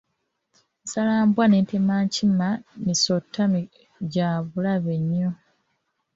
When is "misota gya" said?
2.85-4.29